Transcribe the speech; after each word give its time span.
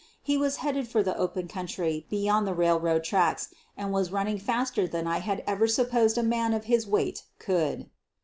He 0.23 0.35
was 0.35 0.55
headed 0.65 0.87
for 0.87 1.03
the 1.03 1.15
open 1.15 1.47
country 1.47 2.07
beyond 2.09 2.47
the 2.47 2.55
railroad 2.55 3.03
tracks 3.03 3.49
and 3.77 3.91
was 3.93 4.11
running 4.11 4.39
faster 4.39 4.87
than 4.87 5.05
I 5.05 5.19
had 5.19 5.43
ever 5.45 5.67
supposed 5.67 6.17
a 6.17 6.23
man 6.23 6.55
of 6.55 6.63
his 6.65 6.87
weight 6.87 7.21
could. 7.37 7.87